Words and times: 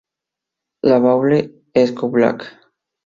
La 0.81 0.99
Baule-Escoublac 0.99 2.57